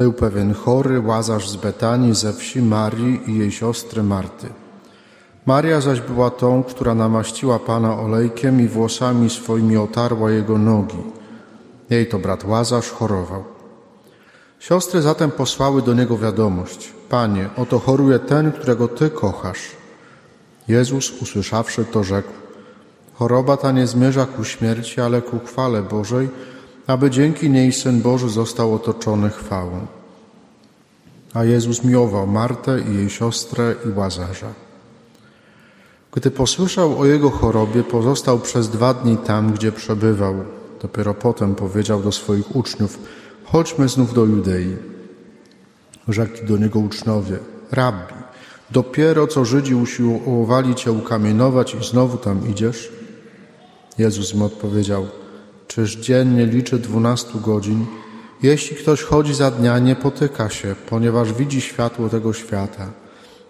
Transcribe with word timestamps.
Był 0.00 0.12
pewien 0.12 0.54
chory 0.54 1.00
łazarz 1.00 1.48
z 1.48 1.56
Betanii 1.56 2.14
ze 2.14 2.32
wsi 2.32 2.62
Marii 2.62 3.30
i 3.30 3.38
jej 3.38 3.52
siostry 3.52 4.02
Marty. 4.02 4.48
Maria 5.46 5.80
zaś 5.80 6.00
była 6.00 6.30
tą, 6.30 6.62
która 6.62 6.94
namaściła 6.94 7.58
Pana 7.58 8.00
olejkiem 8.00 8.60
i 8.60 8.68
włosami 8.68 9.30
swoimi 9.30 9.76
otarła 9.76 10.30
jego 10.30 10.58
nogi. 10.58 11.02
Jej 11.90 12.08
to 12.08 12.18
brat 12.18 12.44
Łazarz 12.44 12.90
chorował. 12.90 13.44
Siostry 14.58 15.02
zatem 15.02 15.30
posłały 15.30 15.82
do 15.82 15.94
niego 15.94 16.18
wiadomość: 16.18 16.92
Panie, 17.08 17.48
oto 17.56 17.78
choruje 17.78 18.18
ten, 18.18 18.52
którego 18.52 18.88
ty 18.88 19.10
kochasz. 19.10 19.70
Jezus, 20.68 21.22
usłyszawszy 21.22 21.84
to, 21.84 22.04
rzekł: 22.04 22.32
Choroba 23.14 23.56
ta 23.56 23.72
nie 23.72 23.86
zmierza 23.86 24.26
ku 24.26 24.44
śmierci, 24.44 25.00
ale 25.00 25.22
ku 25.22 25.38
chwale 25.38 25.82
Bożej, 25.82 26.28
aby 26.90 27.10
dzięki 27.10 27.50
niej 27.50 27.72
Syn 27.72 28.00
Boży 28.00 28.28
został 28.28 28.74
otoczony 28.74 29.30
chwałą. 29.30 29.86
A 31.34 31.44
Jezus 31.44 31.84
miłował 31.84 32.26
Martę 32.26 32.80
i 32.80 32.94
jej 32.94 33.10
siostrę 33.10 33.74
i 33.86 33.98
Łazarza. 33.98 34.52
Gdy 36.12 36.30
posłyszał 36.30 36.98
o 36.98 37.06
jego 37.06 37.30
chorobie, 37.30 37.82
pozostał 37.82 38.38
przez 38.38 38.68
dwa 38.68 38.94
dni 38.94 39.16
tam, 39.16 39.52
gdzie 39.52 39.72
przebywał. 39.72 40.34
Dopiero 40.82 41.14
potem 41.14 41.54
powiedział 41.54 42.02
do 42.02 42.12
swoich 42.12 42.56
uczniów: 42.56 42.98
Chodźmy 43.44 43.88
znów 43.88 44.14
do 44.14 44.24
Judei. 44.24 44.76
Rzekli 46.08 46.48
do 46.48 46.56
niego 46.56 46.78
uczniowie: 46.78 47.38
Rabbi, 47.70 48.14
dopiero 48.70 49.26
co 49.26 49.44
Żydzi 49.44 49.74
usiłowali 49.74 50.74
cię 50.74 50.92
ukamienować 50.92 51.74
i 51.74 51.84
znowu 51.84 52.16
tam 52.16 52.50
idziesz? 52.50 52.92
Jezus 53.98 54.34
im 54.34 54.42
odpowiedział: 54.42 55.19
Czyż 55.70 55.96
dzień 55.96 56.28
nie 56.28 56.46
liczy 56.46 56.78
dwunastu 56.78 57.40
godzin? 57.40 57.86
Jeśli 58.42 58.76
ktoś 58.76 59.02
chodzi 59.02 59.34
za 59.34 59.50
dnia, 59.50 59.78
nie 59.78 59.96
potyka 59.96 60.48
się, 60.48 60.74
ponieważ 60.88 61.32
widzi 61.32 61.60
światło 61.60 62.08
tego 62.08 62.32
świata. 62.32 62.86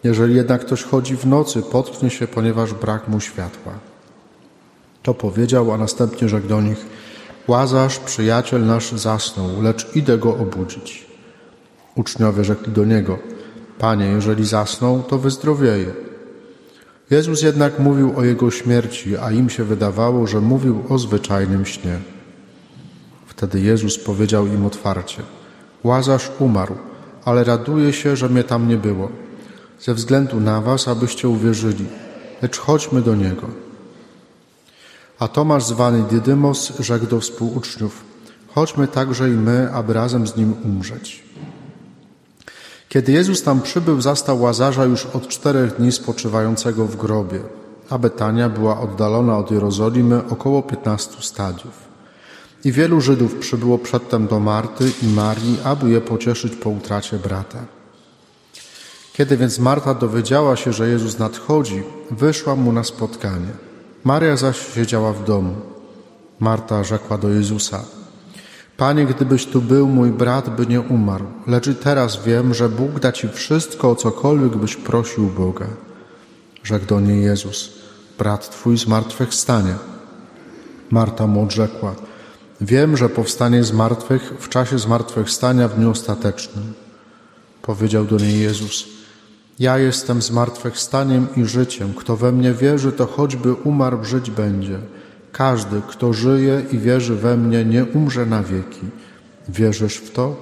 Jeżeli 0.04 0.34
jednak 0.34 0.60
ktoś 0.60 0.82
chodzi 0.82 1.16
w 1.16 1.26
nocy, 1.26 1.62
potknie 1.62 2.10
się, 2.10 2.26
ponieważ 2.26 2.74
brak 2.74 3.08
mu 3.08 3.20
światła. 3.20 3.72
To 5.02 5.14
powiedział, 5.14 5.72
a 5.72 5.78
następnie 5.78 6.28
rzekł 6.28 6.48
do 6.48 6.60
nich: 6.60 6.86
Łazarz, 7.48 7.98
przyjaciel 7.98 8.66
nasz, 8.66 8.92
zasnął, 8.92 9.62
lecz 9.62 9.96
idę 9.96 10.18
go 10.18 10.36
obudzić. 10.36 11.06
Uczniowie 11.94 12.44
rzekli 12.44 12.72
do 12.72 12.84
niego: 12.84 13.18
Panie, 13.78 14.06
jeżeli 14.06 14.46
zasnął, 14.46 15.02
to 15.02 15.18
wyzdrowieje. 15.18 16.09
Jezus 17.10 17.42
jednak 17.42 17.78
mówił 17.78 18.18
o 18.18 18.24
jego 18.24 18.50
śmierci, 18.50 19.16
a 19.16 19.30
im 19.30 19.50
się 19.50 19.64
wydawało, 19.64 20.26
że 20.26 20.40
mówił 20.40 20.84
o 20.88 20.98
zwyczajnym 20.98 21.66
śnie. 21.66 21.98
Wtedy 23.26 23.60
Jezus 23.60 23.98
powiedział 23.98 24.46
im 24.46 24.66
otwarcie: 24.66 25.22
Łazarz 25.84 26.30
umarł, 26.38 26.74
ale 27.24 27.44
raduje 27.44 27.92
się, 27.92 28.16
że 28.16 28.28
mnie 28.28 28.44
tam 28.44 28.68
nie 28.68 28.76
było 28.76 29.08
ze 29.80 29.94
względu 29.94 30.40
na 30.40 30.60
was, 30.60 30.88
abyście 30.88 31.28
uwierzyli, 31.28 31.86
lecz 32.42 32.58
chodźmy 32.58 33.02
do 33.02 33.14
Niego. 33.14 33.46
A 35.18 35.28
Tomasz 35.28 35.64
zwany 35.64 36.02
Dydymos 36.02 36.72
rzekł 36.78 37.06
do 37.06 37.20
współuczniów, 37.20 38.04
chodźmy 38.54 38.88
także 38.88 39.28
i 39.28 39.32
my, 39.32 39.72
aby 39.72 39.92
razem 39.92 40.26
z 40.26 40.36
Nim 40.36 40.54
umrzeć. 40.64 41.24
Kiedy 42.90 43.12
Jezus 43.12 43.42
tam 43.42 43.60
przybył, 43.60 44.00
zastał 44.00 44.40
Łazarza 44.40 44.84
już 44.84 45.06
od 45.06 45.28
czterech 45.28 45.76
dni 45.76 45.92
spoczywającego 45.92 46.86
w 46.86 46.96
grobie, 46.96 47.40
a 47.90 47.98
Betania 47.98 48.48
była 48.48 48.80
oddalona 48.80 49.38
od 49.38 49.50
Jerozolimy 49.50 50.22
około 50.30 50.62
piętnastu 50.62 51.22
stadiów. 51.22 51.90
I 52.64 52.72
wielu 52.72 53.00
Żydów 53.00 53.34
przybyło 53.34 53.78
przedtem 53.78 54.26
do 54.26 54.40
Marty 54.40 54.92
i 55.02 55.06
Marii, 55.06 55.58
aby 55.64 55.90
je 55.90 56.00
pocieszyć 56.00 56.56
po 56.56 56.70
utracie 56.70 57.18
brata. 57.18 57.58
Kiedy 59.12 59.36
więc 59.36 59.58
Marta 59.58 59.94
dowiedziała 59.94 60.56
się, 60.56 60.72
że 60.72 60.88
Jezus 60.88 61.18
nadchodzi, 61.18 61.82
wyszła 62.10 62.56
mu 62.56 62.72
na 62.72 62.84
spotkanie. 62.84 63.52
Maria 64.04 64.36
zaś 64.36 64.74
siedziała 64.74 65.12
w 65.12 65.24
domu. 65.24 65.54
Marta 66.40 66.84
rzekła 66.84 67.18
do 67.18 67.28
Jezusa: 67.28 67.84
Panie, 68.80 69.06
gdybyś 69.06 69.46
tu 69.46 69.62
był, 69.62 69.88
mój 69.88 70.10
brat 70.10 70.56
by 70.56 70.66
nie 70.66 70.80
umarł, 70.80 71.24
lecz 71.46 71.66
i 71.66 71.74
teraz 71.74 72.24
wiem, 72.24 72.54
że 72.54 72.68
Bóg 72.68 73.00
da 73.00 73.12
ci 73.12 73.28
wszystko, 73.28 73.90
o 73.90 73.96
cokolwiek 73.96 74.56
byś 74.56 74.76
prosił 74.76 75.26
Boga. 75.26 75.66
Rzekł 76.62 76.86
do 76.86 77.00
niej 77.00 77.24
Jezus: 77.24 77.72
Brat 78.18 78.50
twój 78.50 78.78
zmartwychwstanie. 78.78 79.74
Marta 80.90 81.26
mu 81.26 81.42
odrzekła: 81.42 81.94
Wiem, 82.60 82.96
że 82.96 83.08
powstanie 83.08 83.64
z 83.64 83.72
w 84.38 84.48
czasie 84.48 84.78
zmartwychwstania 84.78 85.68
w 85.68 85.76
dniu 85.76 85.90
ostatecznym. 85.90 86.72
Powiedział 87.62 88.04
do 88.04 88.16
niej 88.16 88.40
Jezus: 88.40 88.84
ja 89.58 89.78
jestem 89.78 90.22
zmartwychwstaniem 90.22 91.26
i 91.36 91.44
życiem. 91.44 91.94
Kto 91.94 92.16
we 92.16 92.32
mnie 92.32 92.52
wierzy, 92.52 92.92
to 92.92 93.06
choćby 93.06 93.54
umarł, 93.54 94.04
żyć 94.04 94.30
będzie. 94.30 94.78
Każdy, 95.32 95.82
kto 95.88 96.12
żyje 96.12 96.62
i 96.72 96.78
wierzy 96.78 97.14
we 97.14 97.36
mnie, 97.36 97.64
nie 97.64 97.84
umrze 97.84 98.26
na 98.26 98.42
wieki. 98.42 98.80
Wierzysz 99.48 99.96
w 99.96 100.12
to? 100.12 100.36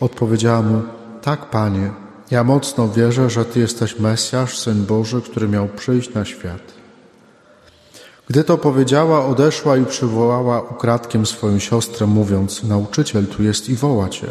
Odpowiedziała 0.00 0.62
mu: 0.62 0.82
Tak, 1.22 1.50
panie. 1.50 1.90
Ja 2.30 2.44
mocno 2.44 2.88
wierzę, 2.88 3.30
że 3.30 3.44
Ty 3.44 3.60
jesteś 3.60 3.98
Mesjasz, 3.98 4.58
syn 4.58 4.84
Boży, 4.86 5.22
który 5.22 5.48
miał 5.48 5.68
przyjść 5.68 6.14
na 6.14 6.24
świat. 6.24 6.62
Gdy 8.28 8.44
to 8.44 8.58
powiedziała, 8.58 9.26
odeszła 9.26 9.76
i 9.76 9.86
przywołała 9.86 10.60
ukradkiem 10.60 11.26
swoją 11.26 11.58
siostrę, 11.58 12.06
mówiąc: 12.06 12.64
Nauczyciel 12.64 13.26
tu 13.26 13.42
jest 13.42 13.68
i 13.68 13.74
woła 13.74 14.08
cię. 14.08 14.26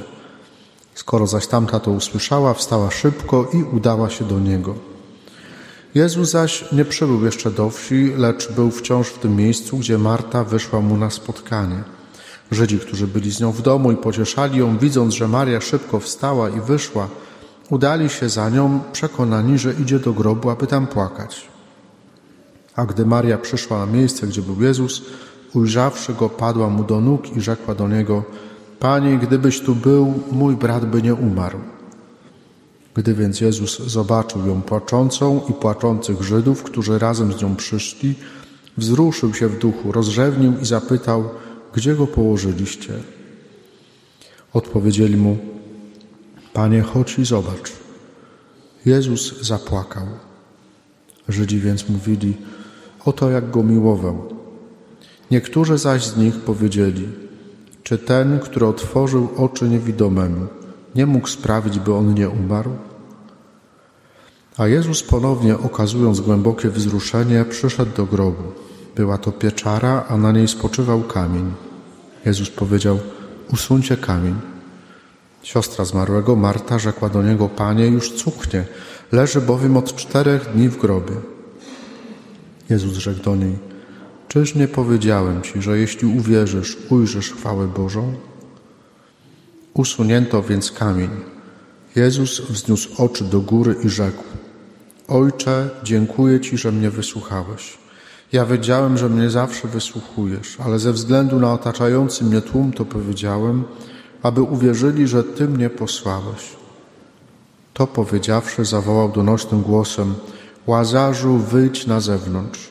Skoro 0.95 1.27
zaś 1.27 1.47
tamta 1.47 1.79
to 1.79 1.91
usłyszała, 1.91 2.53
wstała 2.53 2.91
szybko 2.91 3.47
i 3.53 3.63
udała 3.63 4.09
się 4.09 4.25
do 4.25 4.39
niego. 4.39 4.75
Jezus 5.95 6.29
zaś 6.29 6.71
nie 6.71 6.85
przybył 6.85 7.25
jeszcze 7.25 7.51
do 7.51 7.69
wsi, 7.69 8.13
lecz 8.17 8.51
był 8.51 8.71
wciąż 8.71 9.07
w 9.07 9.19
tym 9.19 9.35
miejscu, 9.35 9.77
gdzie 9.77 9.97
Marta 9.97 10.43
wyszła 10.43 10.81
mu 10.81 10.97
na 10.97 11.09
spotkanie. 11.09 11.83
Żydzi, 12.51 12.79
którzy 12.79 13.07
byli 13.07 13.31
z 13.31 13.39
nią 13.39 13.51
w 13.51 13.61
domu 13.61 13.91
i 13.91 13.97
pocieszali 13.97 14.59
ją, 14.59 14.77
widząc, 14.77 15.13
że 15.13 15.27
Maria 15.27 15.61
szybko 15.61 15.99
wstała 15.99 16.49
i 16.49 16.61
wyszła, 16.61 17.07
udali 17.69 18.09
się 18.09 18.29
za 18.29 18.49
nią, 18.49 18.79
przekonani, 18.91 19.57
że 19.57 19.73
idzie 19.73 19.99
do 19.99 20.13
grobu, 20.13 20.49
aby 20.49 20.67
tam 20.67 20.87
płakać. 20.87 21.47
A 22.75 22.85
gdy 22.85 23.05
Maria 23.05 23.37
przyszła 23.37 23.85
na 23.85 23.85
miejsce, 23.85 24.27
gdzie 24.27 24.41
był 24.41 24.61
Jezus, 24.61 25.01
ujrzawszy 25.53 26.13
go, 26.13 26.29
padła 26.29 26.69
mu 26.69 26.83
do 26.83 27.01
nóg 27.01 27.37
i 27.37 27.41
rzekła 27.41 27.75
do 27.75 27.87
niego– 27.87 28.23
Panie, 28.79 29.17
gdybyś 29.17 29.61
tu 29.61 29.75
był, 29.75 30.13
mój 30.31 30.55
brat 30.55 30.85
by 30.85 31.01
nie 31.01 31.13
umarł. 31.13 31.59
Gdy 32.95 33.13
więc 33.13 33.41
Jezus 33.41 33.79
zobaczył 33.79 34.47
ją 34.47 34.61
płaczącą 34.61 35.41
i 35.49 35.53
płaczących 35.53 36.21
Żydów, 36.21 36.63
którzy 36.63 36.99
razem 36.99 37.33
z 37.33 37.41
nią 37.41 37.55
przyszli, 37.55 38.15
wzruszył 38.77 39.33
się 39.33 39.47
w 39.47 39.59
duchu, 39.59 39.91
rozrzewnił 39.91 40.53
i 40.61 40.65
zapytał, 40.65 41.29
gdzie 41.73 41.95
go 41.95 42.07
położyliście? 42.07 42.93
Odpowiedzieli 44.53 45.17
mu, 45.17 45.37
Panie, 46.53 46.81
chodź 46.81 47.19
i 47.19 47.25
zobacz. 47.25 47.71
Jezus 48.85 49.41
zapłakał. 49.41 50.07
Żydzi 51.29 51.59
więc 51.59 51.89
mówili, 51.89 52.33
oto 53.05 53.29
jak 53.29 53.51
go 53.51 53.63
miłował. 53.63 54.35
Niektórzy 55.31 55.77
zaś 55.77 56.05
z 56.05 56.17
nich 56.17 56.35
powiedzieli, 56.35 57.07
czy 57.83 57.97
ten, 57.97 58.39
który 58.39 58.65
otworzył 58.65 59.29
oczy 59.37 59.69
niewidomemu, 59.69 60.47
nie 60.95 61.05
mógł 61.05 61.27
sprawić, 61.27 61.79
by 61.79 61.93
on 61.93 62.13
nie 62.13 62.29
umarł? 62.29 62.71
A 64.57 64.67
Jezus 64.67 65.03
ponownie, 65.03 65.57
okazując 65.57 66.21
głębokie 66.21 66.69
wzruszenie, 66.69 67.45
przyszedł 67.45 67.91
do 67.95 68.05
grobu. 68.05 68.43
Była 68.95 69.17
to 69.17 69.31
pieczara, 69.31 70.05
a 70.09 70.17
na 70.17 70.31
niej 70.31 70.47
spoczywał 70.47 71.03
kamień. 71.03 71.53
Jezus 72.25 72.49
powiedział: 72.49 72.99
Usuńcie 73.53 73.97
kamień. 73.97 74.35
Siostra 75.43 75.85
zmarłego, 75.85 76.35
Marta, 76.35 76.79
rzekła 76.79 77.09
do 77.09 77.23
niego: 77.23 77.49
Panie, 77.49 77.87
już 77.87 78.11
cuchnie, 78.11 78.65
leży 79.11 79.41
bowiem 79.41 79.77
od 79.77 79.95
czterech 79.95 80.49
dni 80.53 80.69
w 80.69 80.77
grobie. 80.77 81.15
Jezus 82.69 82.93
rzekł 82.93 83.23
do 83.23 83.35
niej: 83.35 83.57
Czyż 84.27 84.55
nie 84.55 84.67
powiedziałem 84.67 85.41
Ci, 85.41 85.61
że 85.61 85.79
jeśli 85.79 86.17
uwierzysz, 86.17 86.77
ujrzysz 86.89 87.31
chwałę 87.31 87.67
Bożą? 87.67 88.13
Usunięto 89.75 90.43
więc 90.43 90.71
kamień. 90.71 91.09
Jezus 91.95 92.41
wzniósł 92.41 93.03
oczy 93.03 93.23
do 93.23 93.41
góry 93.41 93.75
i 93.83 93.89
rzekł: 93.89 94.23
Ojcze, 95.07 95.69
dziękuję 95.83 96.39
Ci, 96.39 96.57
że 96.57 96.71
mnie 96.71 96.89
wysłuchałeś. 96.89 97.77
Ja 98.31 98.45
wiedziałem, 98.45 98.97
że 98.97 99.09
mnie 99.09 99.29
zawsze 99.29 99.67
wysłuchujesz, 99.67 100.57
ale 100.65 100.79
ze 100.79 100.91
względu 100.93 101.39
na 101.39 101.53
otaczający 101.53 102.23
mnie 102.23 102.41
tłum 102.41 102.73
to 102.73 102.85
powiedziałem, 102.85 103.63
aby 104.23 104.41
uwierzyli, 104.41 105.07
że 105.07 105.23
Ty 105.23 105.47
mnie 105.47 105.69
posłałeś. 105.69 106.55
To 107.73 107.87
powiedziawszy, 107.87 108.65
zawołał 108.65 109.09
donośnym 109.09 109.61
głosem: 109.61 110.13
Łazarzu, 110.67 111.37
wyjdź 111.37 111.87
na 111.87 111.99
zewnątrz. 111.99 112.69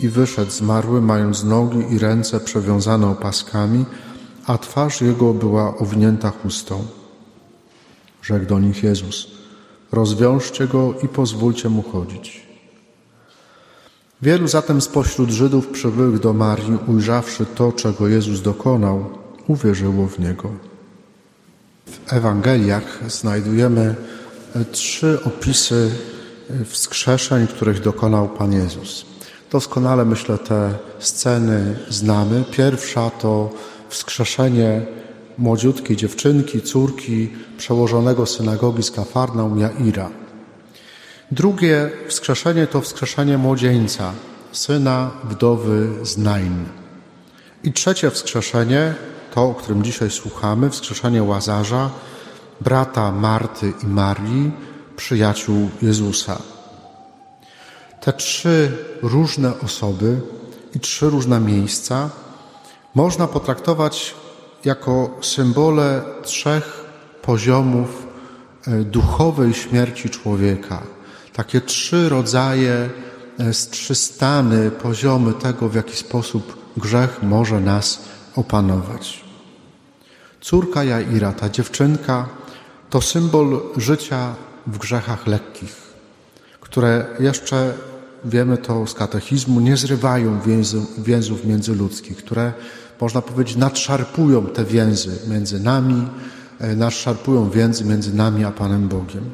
I 0.00 0.08
wyszedł 0.08 0.50
zmarły, 0.50 1.00
mając 1.00 1.44
nogi 1.44 1.94
i 1.94 1.98
ręce 1.98 2.40
przewiązane 2.40 3.06
opaskami, 3.06 3.84
a 4.46 4.58
twarz 4.58 5.00
jego 5.00 5.34
była 5.34 5.76
owinięta 5.76 6.30
chustą. 6.30 6.86
Rzekł 8.22 8.46
do 8.46 8.58
nich 8.58 8.82
Jezus: 8.82 9.26
Rozwiążcie 9.92 10.66
go 10.66 10.94
i 11.02 11.08
pozwólcie 11.08 11.68
mu 11.68 11.82
chodzić. 11.82 12.46
Wielu 14.22 14.48
zatem 14.48 14.80
spośród 14.80 15.30
Żydów 15.30 15.66
przybyłych 15.66 16.18
do 16.18 16.32
Marii, 16.32 16.78
ujrzawszy 16.86 17.46
to, 17.46 17.72
czego 17.72 18.08
Jezus 18.08 18.42
dokonał, 18.42 19.04
uwierzyło 19.46 20.06
w 20.06 20.18
niego. 20.18 20.50
W 21.86 22.12
Ewangeliach 22.12 23.00
znajdujemy 23.08 23.94
trzy 24.72 25.18
opisy 25.24 25.90
wskrzeszeń, 26.64 27.46
których 27.46 27.80
dokonał 27.80 28.28
Pan 28.28 28.52
Jezus. 28.52 29.06
Doskonale 29.52 30.04
myślę 30.04 30.38
te 30.38 30.74
sceny 30.98 31.78
znamy. 31.88 32.44
Pierwsza 32.50 33.10
to 33.10 33.50
wskrzeszenie 33.88 34.86
młodziutkiej 35.38 35.96
dziewczynki, 35.96 36.62
córki 36.62 37.28
przełożonego 37.58 38.26
synagogi 38.26 38.82
z 38.82 38.90
Kafarnaum 38.90 39.58
Jaira. 39.58 40.10
Drugie 41.30 41.90
wskrzeszenie 42.08 42.66
to 42.66 42.80
wskrzeszenie 42.80 43.38
młodzieńca, 43.38 44.12
syna 44.52 45.10
wdowy 45.24 45.88
z 46.02 46.18
Nain. 46.18 46.64
I 47.64 47.72
trzecie 47.72 48.10
wskrzeszenie, 48.10 48.94
to 49.34 49.42
o 49.44 49.54
którym 49.54 49.84
dzisiaj 49.84 50.10
słuchamy, 50.10 50.70
wskrzeszenie 50.70 51.22
Łazarza, 51.22 51.90
brata 52.60 53.12
Marty 53.12 53.72
i 53.84 53.86
Marii, 53.86 54.52
przyjaciół 54.96 55.70
Jezusa. 55.82 56.38
Te 58.00 58.12
trzy 58.12 58.72
różne 59.02 59.60
osoby 59.60 60.20
i 60.74 60.80
trzy 60.80 61.10
różne 61.10 61.40
miejsca 61.40 62.10
można 62.96 63.26
potraktować 63.26 64.14
jako 64.64 65.10
symbole 65.20 66.02
trzech 66.22 66.84
poziomów 67.22 68.06
e, 68.66 68.84
duchowej 68.84 69.54
śmierci 69.54 70.10
człowieka. 70.10 70.82
Takie 71.32 71.60
trzy 71.60 72.08
rodzaje, 72.08 72.90
e, 73.38 73.50
trzy 73.70 73.94
stany, 73.94 74.70
poziomy 74.70 75.32
tego, 75.32 75.68
w 75.68 75.74
jaki 75.74 75.96
sposób 75.96 76.56
grzech 76.76 77.22
może 77.22 77.60
nas 77.60 78.02
opanować. 78.36 79.24
Córka 80.40 80.84
Jaira, 80.84 81.32
ta 81.32 81.50
dziewczynka, 81.50 82.28
to 82.90 83.00
symbol 83.00 83.60
życia 83.76 84.34
w 84.66 84.78
grzechach 84.78 85.26
lekkich, 85.26 85.76
które 86.60 87.06
jeszcze 87.20 87.72
wiemy 88.24 88.58
to 88.58 88.86
z 88.86 88.94
katechizmu, 88.94 89.60
nie 89.60 89.76
zrywają 89.76 90.40
więzów 90.98 91.44
międzyludzkich, 91.44 92.16
które 92.16 92.52
można 93.00 93.22
powiedzieć 93.22 93.56
nadszarpują 93.56 94.46
te 94.46 94.64
więzy 94.64 95.18
między 95.28 95.60
nami, 95.60 96.08
e, 96.58 96.76
nadszarpują 96.76 97.50
więzy 97.50 97.84
między 97.84 98.14
nami 98.14 98.44
a 98.44 98.50
Panem 98.50 98.88
Bogiem. 98.88 99.30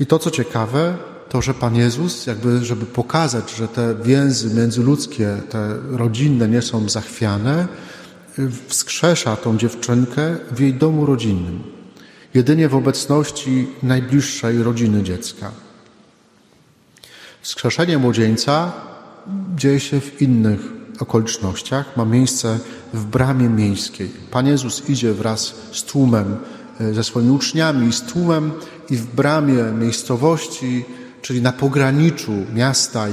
I 0.00 0.06
to, 0.06 0.18
co 0.18 0.30
ciekawe, 0.30 0.96
to, 1.28 1.42
że 1.42 1.54
Pan 1.54 1.76
Jezus, 1.76 2.26
jakby, 2.26 2.64
żeby 2.64 2.86
pokazać, 2.86 3.50
że 3.50 3.68
te 3.68 3.94
więzy 3.94 4.54
międzyludzkie, 4.54 5.36
te 5.50 5.76
rodzinne 5.90 6.48
nie 6.48 6.62
są 6.62 6.88
zachwiane, 6.88 7.68
e, 8.38 8.48
wskrzesza 8.66 9.36
tą 9.36 9.58
dziewczynkę 9.58 10.36
w 10.50 10.60
jej 10.60 10.74
domu 10.74 11.06
rodzinnym, 11.06 11.62
jedynie 12.34 12.68
w 12.68 12.74
obecności 12.74 13.68
najbliższej 13.82 14.62
rodziny 14.62 15.02
dziecka. 15.02 15.50
Wskrzeszenie 17.42 17.98
młodzieńca 17.98 18.72
dzieje 19.56 19.80
się 19.80 20.00
w 20.00 20.22
innych 20.22 20.79
okolicznościach, 21.02 21.96
ma 21.96 22.04
miejsce 22.04 22.58
w 22.94 23.04
bramie 23.04 23.48
miejskiej. 23.48 24.10
Pan 24.30 24.46
Jezus 24.46 24.88
idzie 24.88 25.12
wraz 25.12 25.54
z 25.72 25.82
tłumem, 25.82 26.36
e, 26.80 26.94
ze 26.94 27.04
swoimi 27.04 27.30
uczniami, 27.30 27.92
z 27.92 28.02
tłumem 28.02 28.52
i 28.90 28.96
w 28.96 29.14
bramie 29.14 29.64
miejscowości, 29.64 30.84
czyli 31.22 31.42
na 31.42 31.52
pograniczu 31.52 32.32
miasta 32.54 33.08
i, 33.08 33.12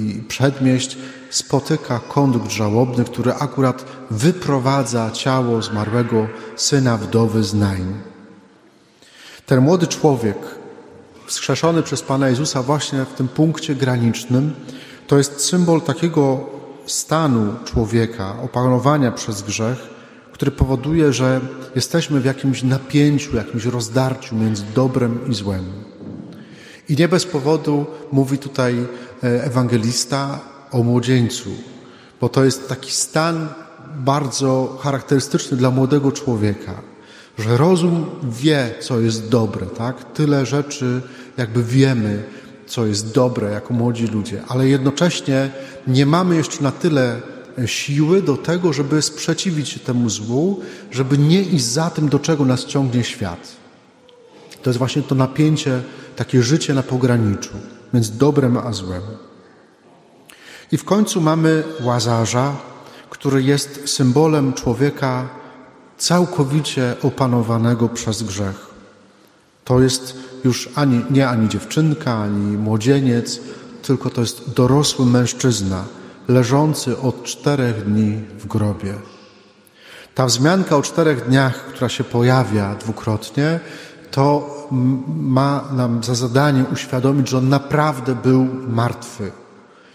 i, 0.00 0.10
i 0.10 0.22
przedmieść, 0.22 0.98
spotyka 1.30 2.00
kondukt 2.08 2.50
żałobny, 2.50 3.04
który 3.04 3.32
akurat 3.32 3.84
wyprowadza 4.10 5.10
ciało 5.10 5.62
zmarłego 5.62 6.26
syna 6.56 6.96
wdowy 6.96 7.44
z 7.44 7.54
Nain. 7.54 7.94
Ten 9.46 9.60
młody 9.60 9.86
człowiek, 9.86 10.36
wskrzeszony 11.26 11.82
przez 11.82 12.02
Pana 12.02 12.28
Jezusa 12.28 12.62
właśnie 12.62 13.04
w 13.04 13.14
tym 13.14 13.28
punkcie 13.28 13.74
granicznym, 13.74 14.54
to 15.06 15.18
jest 15.18 15.40
symbol 15.40 15.80
takiego 15.80 16.53
stanu 16.86 17.54
człowieka, 17.64 18.36
opanowania 18.42 19.12
przez 19.12 19.42
grzech, 19.42 19.78
który 20.32 20.50
powoduje, 20.50 21.12
że 21.12 21.40
jesteśmy 21.74 22.20
w 22.20 22.24
jakimś 22.24 22.62
napięciu, 22.62 23.36
jakimś 23.36 23.64
rozdarciu 23.64 24.36
między 24.36 24.64
dobrem 24.74 25.20
i 25.28 25.34
złem. 25.34 25.64
I 26.88 26.96
nie 26.96 27.08
bez 27.08 27.24
powodu 27.24 27.86
mówi 28.12 28.38
tutaj 28.38 28.74
e, 29.24 29.44
ewangelista 29.44 30.40
o 30.72 30.82
młodzieńcu, 30.82 31.50
bo 32.20 32.28
to 32.28 32.44
jest 32.44 32.68
taki 32.68 32.92
stan 32.92 33.48
bardzo 33.96 34.78
charakterystyczny 34.82 35.56
dla 35.56 35.70
młodego 35.70 36.12
człowieka 36.12 36.94
że 37.38 37.56
rozum 37.56 38.06
wie, 38.22 38.74
co 38.80 39.00
jest 39.00 39.28
dobre, 39.28 39.66
tak? 39.66 40.12
Tyle 40.12 40.46
rzeczy 40.46 41.02
jakby 41.36 41.62
wiemy, 41.62 42.22
co 42.66 42.86
jest 42.86 43.12
dobre 43.12 43.50
jako 43.50 43.74
młodzi 43.74 44.06
ludzie, 44.06 44.42
ale 44.48 44.68
jednocześnie 44.68 45.50
nie 45.86 46.06
mamy 46.06 46.36
jeszcze 46.36 46.62
na 46.62 46.72
tyle 46.72 47.20
siły 47.66 48.22
do 48.22 48.36
tego, 48.36 48.72
żeby 48.72 49.02
sprzeciwić 49.02 49.68
się 49.68 49.80
temu 49.80 50.10
złu, 50.10 50.60
żeby 50.90 51.18
nie 51.18 51.42
iść 51.42 51.64
za 51.64 51.90
tym, 51.90 52.08
do 52.08 52.18
czego 52.18 52.44
nas 52.44 52.64
ciągnie 52.64 53.04
świat. 53.04 53.56
To 54.62 54.70
jest 54.70 54.78
właśnie 54.78 55.02
to 55.02 55.14
napięcie, 55.14 55.82
takie 56.16 56.42
życie 56.42 56.74
na 56.74 56.82
pograniczu 56.82 57.54
między 57.94 58.12
dobrem 58.12 58.56
a 58.56 58.72
złem. 58.72 59.02
I 60.72 60.76
w 60.76 60.84
końcu 60.84 61.20
mamy 61.20 61.62
łazarza, 61.80 62.56
który 63.10 63.42
jest 63.42 63.88
symbolem 63.88 64.52
człowieka 64.52 65.28
całkowicie 65.98 66.94
opanowanego 67.02 67.88
przez 67.88 68.22
grzech. 68.22 68.66
To 69.64 69.80
jest 69.80 70.16
już 70.44 70.68
ani, 70.74 71.04
nie 71.10 71.28
ani 71.28 71.48
dziewczynka, 71.48 72.14
ani 72.14 72.56
młodzieniec, 72.56 73.40
tylko 73.82 74.10
to 74.10 74.20
jest 74.20 74.54
dorosły 74.54 75.06
mężczyzna, 75.06 75.84
leżący 76.28 76.98
od 76.98 77.22
czterech 77.22 77.84
dni 77.84 78.16
w 78.38 78.46
grobie. 78.46 78.94
Ta 80.14 80.26
wzmianka 80.26 80.76
o 80.76 80.82
czterech 80.82 81.28
dniach, 81.28 81.66
która 81.66 81.88
się 81.88 82.04
pojawia 82.04 82.74
dwukrotnie, 82.74 83.60
to 84.10 84.54
ma 85.06 85.64
nam 85.72 86.04
za 86.04 86.14
zadanie 86.14 86.64
uświadomić, 86.72 87.28
że 87.28 87.38
on 87.38 87.48
naprawdę 87.48 88.14
był 88.14 88.48
martwy. 88.68 89.32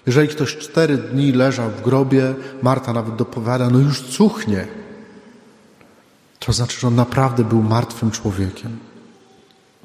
Jeżeli 0.06 0.27
ktoś 0.27 0.58
cztery 0.58 0.98
dni 0.98 1.32
leżał 1.32 1.70
w 1.70 1.82
grobie, 1.82 2.36
Marta 2.62 2.94
nawet 2.94 3.15
dopowiada, 3.15 3.70
no 3.70 3.79
już 3.79 4.01
cuchnie, 4.01 4.68
to 6.39 6.53
znaczy, 6.53 6.79
że 6.79 6.88
on 6.88 6.96
naprawdę 6.96 7.44
był 7.44 7.63
martwym 7.63 8.12
człowiekiem. 8.12 8.88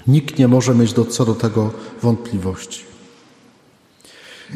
Nikt 0.07 0.39
nie 0.39 0.49
może 0.49 0.75
mieć 0.75 0.93
do, 0.93 1.05
co 1.05 1.25
do 1.25 1.35
tego 1.35 1.73
wątpliwości. 2.03 2.85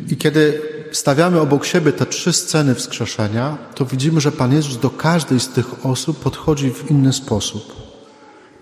I 0.09 0.17
kiedy 0.17 0.63
stawiamy 0.93 1.41
obok 1.41 1.65
siebie 1.65 1.93
te 1.93 2.07
trzy 2.07 2.33
sceny 2.33 2.75
wskrzeszenia, 2.75 3.59
to 3.75 3.85
widzimy, 3.85 4.21
że 4.21 4.33
Pan 4.33 4.53
Jezus 4.53 4.77
do 4.77 4.91
każdej 4.91 5.41
z 5.41 5.49
tych 5.49 5.87
osób 5.87 6.21
podchodzi 6.21 6.71
w 6.71 6.91
inny 6.91 7.13
sposób. 7.13 7.77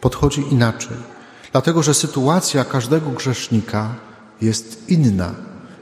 Podchodzi 0.00 0.44
inaczej. 0.50 0.96
Dlatego, 1.52 1.82
że 1.82 1.94
sytuacja 1.94 2.64
każdego 2.64 3.10
grzesznika 3.10 3.94
jest 4.40 4.90
inna 4.90 5.34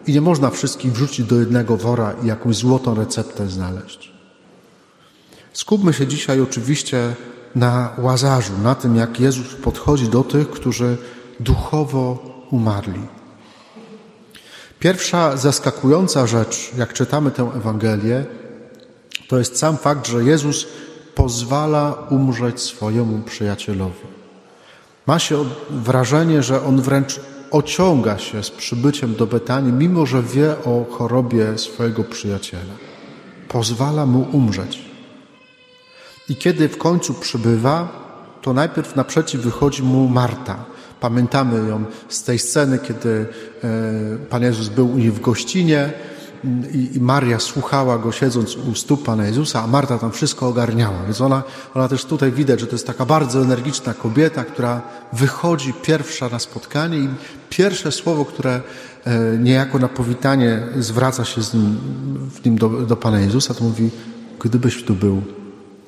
i 0.07 0.13
nie 0.13 0.21
można 0.21 0.51
wszystkich 0.51 0.93
wrzucić 0.93 1.27
do 1.27 1.41
jednego 1.41 1.77
wora 1.77 2.15
i 2.23 2.27
jakąś 2.27 2.57
złotą 2.57 2.95
receptę 2.95 3.49
znaleźć. 3.49 4.13
Skupmy 5.53 5.93
się 5.93 6.07
dzisiaj 6.07 6.41
oczywiście 6.41 7.15
na 7.55 7.91
łazarzu, 7.99 8.53
na 8.63 8.75
tym, 8.75 8.97
jak 8.97 9.21
Jezus 9.21 9.55
podchodzi 9.55 10.09
do 10.09 10.25
tych, 10.25 10.51
którzy 10.51 10.97
duchowo 11.41 12.19
umarli. 12.51 13.01
Pierwsza 14.79 15.37
zaskakująca 15.37 16.27
rzecz, 16.27 16.71
jak 16.77 16.93
czytamy 16.93 17.31
tę 17.31 17.51
Ewangelię, 17.57 18.25
to 19.29 19.39
jest 19.39 19.59
sam 19.59 19.77
fakt, 19.77 20.07
że 20.07 20.25
Jezus 20.25 20.67
pozwala 21.15 21.93
umrzeć 22.11 22.61
swojemu 22.61 23.23
przyjacielowi. 23.23 24.07
Ma 25.07 25.19
się 25.19 25.45
wrażenie, 25.71 26.43
że 26.43 26.65
on 26.65 26.83
wręcz 26.83 27.21
ociąga 27.51 28.19
się 28.19 28.43
z 28.43 28.51
przybyciem 28.51 29.15
do 29.15 29.27
Betanii, 29.27 29.73
mimo 29.73 30.07
że 30.07 30.23
wie 30.23 30.51
o 30.65 30.85
chorobie 30.91 31.59
swojego 31.59 32.05
przyjaciela. 32.05 32.75
Pozwala 33.49 34.07
mu 34.07 34.27
umrzeć. 34.33 34.84
I 36.29 36.37
kiedy 36.37 36.69
w 36.69 36.79
końcu 36.79 37.15
przybywa, 37.15 38.05
to 38.43 38.53
najpierw 38.53 38.97
naprzeciw 38.97 39.41
wychodzi 39.41 39.83
mu 39.83 40.09
Marta. 40.09 40.65
Pamiętamy 41.01 41.69
ją 41.69 41.85
z 42.09 42.23
tej 42.23 42.39
sceny, 42.39 42.79
kiedy 42.79 43.27
e, 43.65 43.69
Pan 44.31 44.43
Jezus 44.43 44.69
był 44.69 44.93
u 44.93 44.99
niej 44.99 45.11
w 45.11 45.21
gościnie 45.21 45.93
i, 46.73 46.97
i 46.97 47.01
Maria 47.01 47.39
słuchała 47.39 47.99
go 47.99 48.13
siedząc 48.13 48.57
u 48.57 48.75
stóp 48.75 49.05
Pana 49.05 49.27
Jezusa, 49.27 49.63
a 49.63 49.67
Marta 49.67 49.99
tam 49.99 50.13
wszystko 50.13 50.49
ogarniała. 50.49 51.03
Więc 51.05 51.21
ona, 51.21 51.43
ona 51.75 51.89
też 51.89 52.05
tutaj 52.05 52.33
widać, 52.33 52.61
że 52.61 52.67
to 52.67 52.75
jest 52.75 52.87
taka 52.87 53.07
bardzo 53.07 53.43
energiczna 53.43 53.95
kobieta, 53.95 54.45
która 54.45 54.83
wychodzi 55.13 55.73
pierwsza 55.83 56.29
na 56.29 56.39
spotkanie 56.39 56.99
i 56.99 57.09
pierwsze 57.51 57.93
słowo, 57.93 58.25
które 58.25 58.61
e, 59.05 59.39
niejako 59.39 59.79
na 59.79 59.89
powitanie 59.89 60.63
zwraca 60.79 61.25
się 61.25 61.43
z 61.43 61.55
nim, 61.55 61.79
w 62.31 62.45
nim 62.45 62.59
do, 62.59 62.69
do 62.69 62.97
Pana 62.97 63.21
Jezusa, 63.21 63.55
to 63.55 63.65
mówi, 63.65 63.91
gdybyś 64.41 64.85
tu 64.85 64.95
był, 64.95 65.23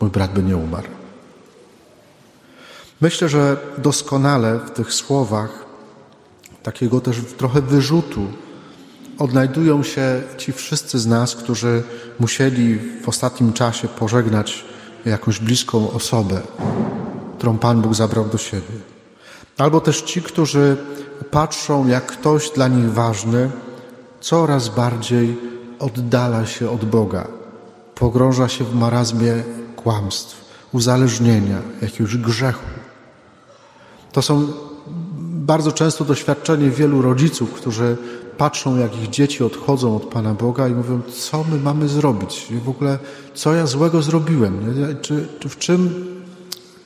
mój 0.01 0.11
brat 0.11 0.33
by 0.33 0.43
nie 0.43 0.57
umarł. 0.57 0.89
Myślę, 3.01 3.29
że 3.29 3.57
doskonale 3.79 4.59
w 4.59 4.71
tych 4.71 4.93
słowach 4.93 5.67
takiego 6.63 7.01
też 7.01 7.17
trochę 7.37 7.63
wyrzutu 7.63 8.27
odnajdują 9.19 9.83
się 9.83 10.23
ci 10.37 10.53
wszyscy 10.53 10.99
z 10.99 11.07
nas, 11.07 11.35
którzy 11.35 11.83
musieli 12.21 12.79
w 12.79 13.09
ostatnim 13.09 13.53
czasie 13.53 13.89
pożegnać 13.89 14.65
jakąś 15.05 15.39
bliską 15.39 15.91
osobę, 15.91 16.41
którą 17.39 17.59
Pan 17.59 17.83
Bóg 17.83 17.95
zabrał 17.95 18.25
do 18.25 18.39
siebie. 18.39 18.77
Albo 19.59 19.81
też 19.81 20.03
ci, 20.03 20.23
którzy 20.23 20.77
patrzą, 21.31 21.89
jak 21.89 22.07
ktoś 22.07 22.51
dla 22.51 22.69
nich 22.69 22.93
ważny 22.93 23.51
coraz 24.21 24.69
bardziej 24.69 25.39
oddala 25.79 26.47
się 26.47 26.71
od 26.71 26.85
Boga, 26.85 27.29
pogrąża 27.95 28.49
się 28.49 28.65
w 28.65 28.75
marazmie 28.75 29.43
kłamstw, 29.87 30.45
uzależnienia, 30.73 31.63
jakiegoś 31.83 32.17
grzechu. 32.17 32.67
To 34.13 34.23
są 34.23 34.47
bardzo 35.31 35.73
często 35.73 36.05
doświadczenie 36.05 36.71
wielu 36.71 37.03
rodziców, 37.03 37.53
którzy 37.53 37.97
patrzą, 38.39 38.79
jak 38.79 38.97
ich 39.03 39.11
dzieci 39.11 39.45
odchodzą 39.45 39.97
od 39.97 40.05
Pana 40.05 40.35
Boga 40.35 40.69
i 40.69 40.73
mówią, 40.73 41.01
co 41.03 41.45
my 41.45 41.59
mamy 41.59 41.89
zrobić? 41.89 42.47
I 42.51 42.55
w 42.55 42.69
ogóle, 42.69 42.99
co 43.35 43.55
ja 43.55 43.67
złego 43.67 44.03
zrobiłem? 44.03 44.75
Czy, 45.03 45.29
czy 45.41 45.49
w 45.49 45.59
czym, 45.59 46.07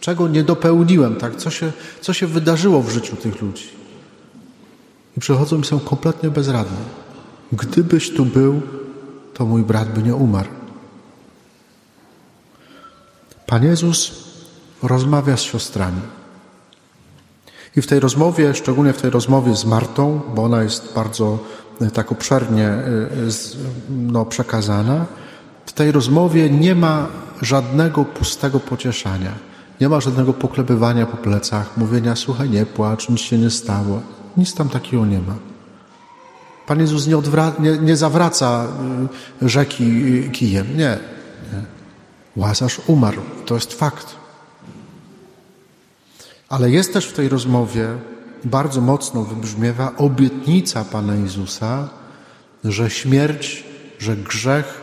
czego 0.00 0.28
nie 0.28 0.42
dopełniłem? 0.42 1.16
Tak? 1.16 1.36
Co, 1.36 1.50
się, 1.50 1.72
co 2.00 2.12
się 2.12 2.26
wydarzyło 2.26 2.82
w 2.82 2.90
życiu 2.90 3.16
tych 3.16 3.42
ludzi? 3.42 3.68
I 5.16 5.20
przychodzą 5.20 5.60
i 5.60 5.64
są 5.64 5.80
kompletnie 5.80 6.30
bezradni. 6.30 6.84
Gdybyś 7.52 8.10
tu 8.10 8.24
był, 8.24 8.60
to 9.34 9.46
mój 9.46 9.62
brat 9.62 9.94
by 9.94 10.02
nie 10.02 10.14
umarł. 10.14 10.59
Pan 13.50 13.64
Jezus 13.64 14.12
rozmawia 14.82 15.36
z 15.36 15.42
siostrami. 15.42 16.00
I 17.76 17.82
w 17.82 17.86
tej 17.86 18.00
rozmowie, 18.00 18.54
szczególnie 18.54 18.92
w 18.92 19.02
tej 19.02 19.10
rozmowie 19.10 19.56
z 19.56 19.64
Martą, 19.64 20.20
bo 20.34 20.44
ona 20.44 20.62
jest 20.62 20.94
bardzo 20.94 21.38
e, 21.80 21.90
tak 21.90 22.12
obszernie 22.12 22.66
e, 22.66 23.08
no, 23.90 24.24
przekazana, 24.24 25.06
w 25.66 25.72
tej 25.72 25.92
rozmowie 25.92 26.50
nie 26.50 26.74
ma 26.74 27.06
żadnego 27.42 28.04
pustego 28.04 28.60
pocieszania. 28.60 29.32
Nie 29.80 29.88
ma 29.88 30.00
żadnego 30.00 30.32
poklebywania 30.32 31.06
po 31.06 31.16
plecach, 31.16 31.76
mówienia, 31.76 32.16
słuchaj, 32.16 32.50
nie 32.50 32.66
płacz, 32.66 33.08
nic 33.08 33.20
się 33.20 33.38
nie 33.38 33.50
stało. 33.50 34.00
Nic 34.36 34.54
tam 34.54 34.68
takiego 34.68 35.06
nie 35.06 35.18
ma. 35.18 35.34
Pan 36.66 36.80
Jezus 36.80 37.06
nie, 37.06 37.16
nie, 37.58 37.78
nie 37.78 37.96
zawraca 37.96 38.66
e, 39.42 39.48
rzeki 39.48 40.30
kijem. 40.30 40.76
Nie. 40.76 41.19
Łazarz 42.36 42.80
umarł. 42.86 43.22
To 43.46 43.54
jest 43.54 43.74
fakt. 43.74 44.16
Ale 46.48 46.70
jest 46.70 46.92
też 46.92 47.06
w 47.06 47.12
tej 47.12 47.28
rozmowie 47.28 47.88
bardzo 48.44 48.80
mocno 48.80 49.24
wybrzmiewa 49.24 49.96
obietnica 49.96 50.84
Pana 50.84 51.14
Jezusa, 51.14 51.88
że 52.64 52.90
śmierć, 52.90 53.64
że 53.98 54.16
grzech 54.16 54.80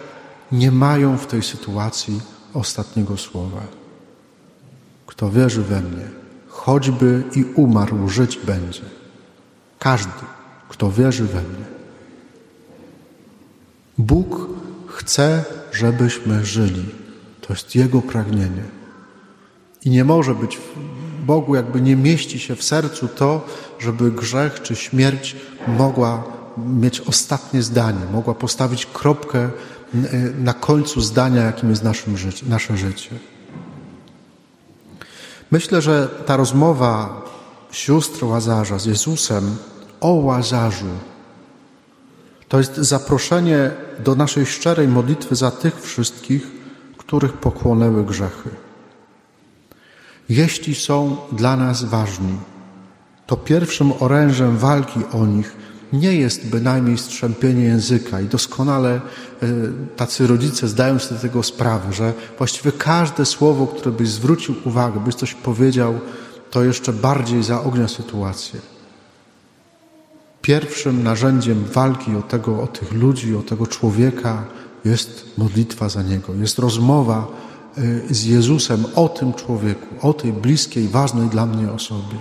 nie 0.51 0.71
mają 0.71 1.17
w 1.17 1.27
tej 1.27 1.43
sytuacji 1.43 2.21
ostatniego 2.53 3.17
słowa. 3.17 3.61
Kto 5.07 5.29
wierzy 5.29 5.61
we 5.61 5.81
mnie, 5.81 6.05
choćby 6.47 7.23
i 7.35 7.43
umarł, 7.43 8.09
żyć 8.09 8.37
będzie. 8.37 8.81
Każdy, 9.79 10.11
kto 10.69 10.91
wierzy 10.91 11.23
we 11.23 11.41
mnie. 11.41 11.65
Bóg 13.97 14.47
chce, 14.87 15.43
żebyśmy 15.71 16.45
żyli. 16.45 16.85
To 17.47 17.53
jest 17.53 17.75
Jego 17.75 18.01
pragnienie. 18.01 18.63
I 19.85 19.89
nie 19.89 20.03
może 20.03 20.35
być 20.35 20.57
Bogu 21.25 21.55
jakby 21.55 21.81
nie 21.81 21.95
mieści 21.95 22.39
się 22.39 22.55
w 22.55 22.63
sercu 22.63 23.07
to, 23.07 23.45
żeby 23.79 24.11
grzech 24.11 24.61
czy 24.61 24.75
śmierć 24.75 25.35
mogła 25.67 26.23
mieć 26.57 27.01
ostatnie 27.01 27.61
zdanie, 27.61 27.99
mogła 28.13 28.33
postawić 28.33 28.85
kropkę 28.85 29.49
na 30.39 30.53
końcu 30.53 31.01
zdania, 31.01 31.43
jakim 31.43 31.69
jest 31.69 31.83
naszym 31.83 32.17
życie, 32.17 32.45
nasze 32.49 32.77
życie. 32.77 33.09
Myślę, 35.51 35.81
że 35.81 36.07
ta 36.25 36.37
rozmowa 36.37 37.21
sióstr 37.71 38.23
Łazarza 38.23 38.79
z 38.79 38.85
Jezusem 38.85 39.57
o 39.99 40.09
Łazarzu 40.09 40.85
to 42.47 42.57
jest 42.57 42.75
zaproszenie 42.75 43.71
do 44.03 44.15
naszej 44.15 44.45
szczerej 44.45 44.87
modlitwy 44.87 45.35
za 45.35 45.51
tych 45.51 45.81
wszystkich, 45.81 46.56
których 47.07 47.33
pochłonęły 47.33 48.05
grzechy. 48.05 48.49
Jeśli 50.29 50.75
są 50.75 51.17
dla 51.31 51.57
nas 51.57 51.83
ważni, 51.83 52.35
to 53.27 53.37
pierwszym 53.37 53.93
orężem 53.99 54.57
walki 54.57 54.99
o 55.13 55.25
nich 55.25 55.55
nie 55.93 56.15
jest 56.15 56.47
bynajmniej 56.47 56.97
strzępienie 56.97 57.63
języka 57.63 58.21
i 58.21 58.25
doskonale 58.25 58.91
e, 58.95 59.01
tacy 59.95 60.27
rodzice 60.27 60.67
zdają 60.67 60.99
sobie 60.99 61.21
tego 61.21 61.43
sprawę, 61.43 61.93
że 61.93 62.13
właściwie 62.37 62.71
każde 62.71 63.25
słowo, 63.25 63.67
które 63.67 63.91
byś 63.91 64.09
zwrócił 64.09 64.55
uwagę, 64.65 64.99
byś 64.99 65.15
coś 65.15 65.33
powiedział, 65.33 65.99
to 66.51 66.63
jeszcze 66.63 66.93
bardziej 66.93 67.43
zaognia 67.43 67.87
sytuację. 67.87 68.59
Pierwszym 70.41 71.03
narzędziem 71.03 71.65
walki 71.65 72.15
o, 72.15 72.21
tego, 72.21 72.61
o 72.61 72.67
tych 72.67 72.93
ludzi, 72.93 73.35
o 73.35 73.41
tego 73.41 73.67
człowieka 73.67 74.45
jest 74.87 75.37
modlitwa 75.37 75.89
za 75.89 76.01
niego, 76.03 76.33
jest 76.33 76.59
rozmowa 76.59 77.27
Y, 77.77 78.13
z 78.13 78.25
Jezusem 78.25 78.85
o 78.95 79.09
tym 79.09 79.33
człowieku, 79.33 80.07
o 80.07 80.13
tej 80.13 80.33
bliskiej, 80.33 80.87
ważnej 80.87 81.29
dla 81.29 81.45
mnie 81.45 81.71
osobie. 81.71 82.17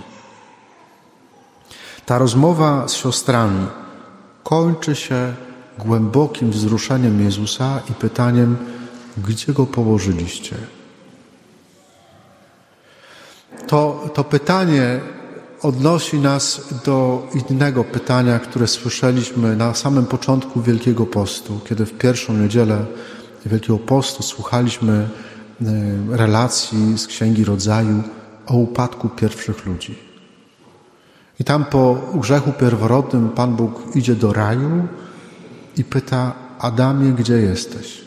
Ta 2.05 2.17
rozmowa 2.17 2.87
z 2.87 2.93
siostrami 2.93 3.67
kończy 4.43 4.95
się 4.95 5.33
głębokim 5.77 6.51
wzruszeniem 6.51 7.23
Jezusa 7.23 7.81
i 7.89 7.93
pytaniem, 7.93 8.57
gdzie 9.17 9.53
go 9.53 9.65
położyliście? 9.65 10.55
To, 13.67 14.09
to 14.13 14.23
pytanie 14.23 14.99
odnosi 15.61 16.19
nas 16.19 16.73
do 16.85 17.27
innego 17.49 17.83
pytania, 17.83 18.39
które 18.39 18.67
słyszeliśmy 18.67 19.55
na 19.55 19.73
samym 19.73 20.05
początku 20.05 20.61
Wielkiego 20.61 21.05
Postu, 21.05 21.59
kiedy 21.69 21.85
w 21.85 21.97
pierwszą 21.97 22.33
niedzielę 22.33 22.85
Wielkiego 23.45 23.79
Postu 23.79 24.23
słuchaliśmy 24.23 25.09
E, 25.61 26.17
relacji 26.17 26.97
z 26.97 27.07
Księgi 27.07 27.43
Rodzaju 27.43 28.03
o 28.47 28.57
upadku 28.57 29.09
pierwszych 29.09 29.65
ludzi. 29.65 29.95
I 31.39 31.43
tam 31.43 31.65
po 31.65 32.01
grzechu 32.15 32.51
pierworodnym 32.51 33.29
Pan 33.29 33.55
Bóg 33.55 33.95
idzie 33.95 34.15
do 34.15 34.33
raju 34.33 34.87
i 35.77 35.83
pyta 35.83 36.33
Adamie, 36.59 37.11
gdzie 37.11 37.33
jesteś? 37.33 38.01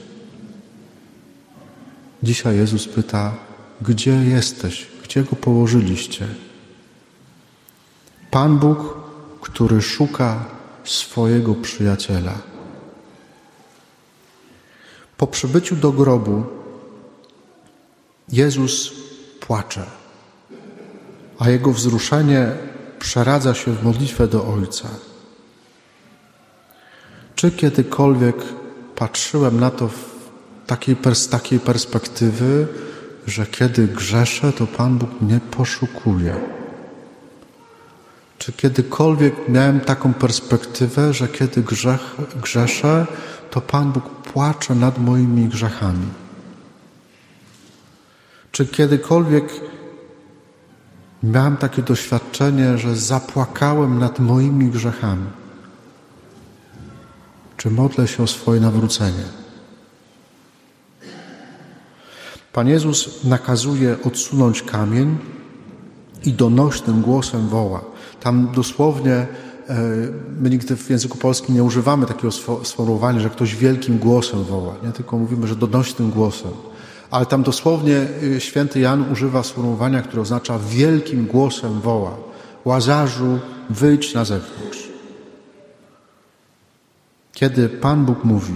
Dzisiaj 2.23 2.57
Jezus 2.57 2.89
pyta, 2.89 3.35
gdzie 3.83 4.25
jesteś? 4.25 4.89
Gdzie 5.05 5.25
go 5.25 5.37
położyliście? 5.37 6.27
Pan 8.31 8.59
Bóg, 8.59 8.95
który 9.41 9.83
szuka 9.83 10.45
swojego 10.85 11.55
przyjaciela. 11.55 12.39
Po 15.17 15.27
przybyciu 15.27 15.77
do 15.77 15.93
grobu 15.93 16.45
Jezus 18.29 18.93
płacze, 19.41 19.87
a 21.39 21.49
jego 21.49 21.73
wzruszenie 21.73 22.53
przeradza 22.99 23.55
się 23.55 23.73
w 23.73 23.85
modlitwę 23.85 24.29
do 24.29 24.47
Ojca. 24.47 24.89
Czy 27.35 27.51
kiedykolwiek 27.51 28.37
patrzyłem 28.97 29.61
na 29.61 29.71
to 29.71 29.91
takiej, 30.67 30.97
z 31.15 31.29
takiej 31.29 31.61
perspektywy, 31.61 32.69
że 33.27 33.47
kiedy 33.47 33.89
grzeszę, 33.89 34.53
to 34.53 34.67
Pan 34.67 34.99
Bóg 34.99 35.21
mnie 35.21 35.41
poszukuje? 35.51 36.60
Czy 38.41 38.53
kiedykolwiek 38.53 39.35
miałem 39.49 39.81
taką 39.81 40.15
perspektywę, 40.15 41.15
że 41.15 41.29
kiedy 41.29 41.63
grzech, 41.63 42.01
grzeszę, 42.43 43.07
to 43.51 43.61
Pan 43.61 43.93
Bóg 43.93 44.05
płacze 44.05 44.75
nad 44.75 44.99
moimi 44.99 45.49
grzechami? 45.49 46.07
Czy 48.53 48.67
kiedykolwiek 48.67 49.45
miałem 51.23 51.57
takie 51.57 51.83
doświadczenie, 51.83 52.79
że 52.79 52.97
zapłakałem 52.97 53.99
nad 53.99 54.19
moimi 54.19 54.67
grzechami? 54.67 55.27
czy 57.61 57.71
modlę 57.71 58.09
się 58.09 58.23
o 58.23 58.27
swoje 58.27 58.61
nawrócenie? 58.61 59.25
Pan 62.53 62.69
Jezus 62.69 63.25
nakazuje 63.25 63.97
odsunąć 64.05 64.63
kamień 64.63 65.19
i 66.25 66.33
donośnym 66.33 67.03
głosem 67.03 67.49
woła. 67.49 67.81
Tam 68.21 68.49
dosłownie 68.55 69.15
e, 69.15 69.27
my 70.41 70.51
nigdy 70.51 70.77
w 70.77 70.91
języku 70.91 71.19
polskim 71.19 71.55
nie 71.55 71.65
używamy 71.65 72.07
takiego 72.07 72.31
sformułowania, 72.65 73.21
że 73.21 73.31
ktoś 73.31 73.57
wielkim 73.57 73.99
głosem 73.99 74.45
woła, 74.45 74.75
nie? 74.85 74.93
tylko 74.93 75.19
mówimy, 75.19 75.47
że 75.47 75.57
donośnym 75.57 76.11
głosem. 76.11 76.51
Ale 77.11 77.27
tam 77.27 77.43
dosłownie 77.43 78.07
y, 78.23 78.41
święty 78.41 78.81
Jan 78.81 79.13
używa 79.13 79.43
sformułowania, 79.43 80.03
które 80.03 80.23
oznacza 80.23 80.59
wielkim 80.59 81.27
głosem 81.27 81.81
woła. 81.81 82.17
Łazarzu, 82.65 83.39
wyjdź 83.71 84.15
na 84.15 84.25
zewnątrz. 84.25 84.89
Kiedy 87.33 87.69
Pan 87.69 88.05
Bóg 88.05 88.25
mówi, 88.25 88.55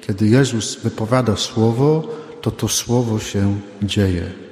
kiedy 0.00 0.28
Jezus 0.28 0.80
wypowiada 0.82 1.36
słowo, 1.36 2.08
to 2.40 2.50
to 2.50 2.68
słowo 2.68 3.18
się 3.18 3.60
dzieje. 3.82 4.49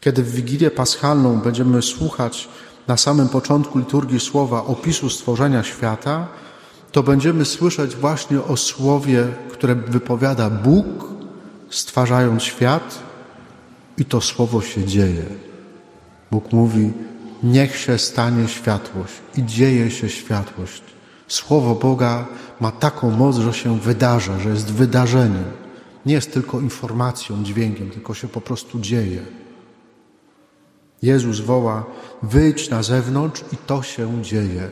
Kiedy 0.00 0.22
w 0.22 0.30
Wigilię 0.30 0.70
Paschalną 0.70 1.38
będziemy 1.38 1.82
słuchać 1.82 2.48
na 2.88 2.96
samym 2.96 3.28
początku 3.28 3.78
liturgii 3.78 4.20
słowa 4.20 4.64
opisu 4.64 5.10
stworzenia 5.10 5.62
świata, 5.62 6.28
to 6.92 7.02
będziemy 7.02 7.44
słyszeć 7.44 7.96
właśnie 7.96 8.42
o 8.42 8.56
słowie, 8.56 9.26
które 9.52 9.74
wypowiada 9.74 10.50
Bóg, 10.50 10.86
stwarzając 11.70 12.42
świat, 12.42 13.02
i 13.98 14.04
to 14.04 14.20
słowo 14.20 14.62
się 14.62 14.84
dzieje. 14.84 15.24
Bóg 16.30 16.52
mówi: 16.52 16.92
Niech 17.42 17.76
się 17.76 17.98
stanie 17.98 18.48
światłość, 18.48 19.14
i 19.36 19.44
dzieje 19.44 19.90
się 19.90 20.08
światłość. 20.08 20.82
Słowo 21.28 21.74
Boga 21.74 22.26
ma 22.60 22.70
taką 22.70 23.10
moc, 23.10 23.36
że 23.36 23.52
się 23.52 23.80
wydarza, 23.80 24.38
że 24.38 24.48
jest 24.48 24.72
wydarzeniem. 24.72 25.44
Nie 26.06 26.14
jest 26.14 26.32
tylko 26.32 26.60
informacją, 26.60 27.44
dźwiękiem, 27.44 27.90
tylko 27.90 28.14
się 28.14 28.28
po 28.28 28.40
prostu 28.40 28.80
dzieje. 28.80 29.39
Jezus 31.02 31.40
woła: 31.40 31.84
Wyjdź 32.22 32.70
na 32.70 32.82
zewnątrz, 32.82 33.44
i 33.52 33.56
to 33.56 33.82
się 33.82 34.22
dzieje. 34.22 34.68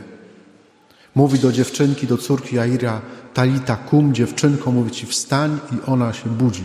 Mówi 1.15 1.39
do 1.39 1.53
dziewczynki, 1.53 2.07
do 2.07 2.19
córki 2.19 2.57
Jaira, 2.57 3.01
Talita 3.35 3.77
kum, 3.77 4.15
dziewczynko, 4.15 4.73
mówi 4.73 4.91
ci 4.91 5.07
wstań 5.07 5.59
i 5.73 5.91
ona 5.91 6.13
się 6.13 6.31
budzi. 6.31 6.65